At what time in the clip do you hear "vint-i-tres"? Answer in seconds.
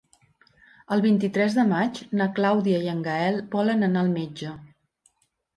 1.05-1.57